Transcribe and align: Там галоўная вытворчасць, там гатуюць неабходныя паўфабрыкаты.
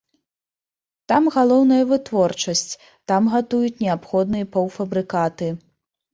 Там 1.11 1.27
галоўная 1.35 1.81
вытворчасць, 1.91 2.73
там 3.13 3.29
гатуюць 3.35 3.77
неабходныя 3.85 4.51
паўфабрыкаты. 4.59 5.53